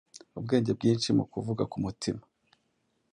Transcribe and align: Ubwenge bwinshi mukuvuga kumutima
Ubwenge 0.37 0.71
bwinshi 0.77 1.09
mukuvuga 1.17 1.63
kumutima 1.71 2.23